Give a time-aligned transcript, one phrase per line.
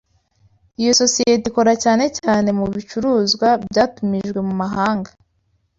[0.81, 5.09] Iyo sosiyete ikora cyane cyane mubicuruzwa byatumijwe mu mahanga.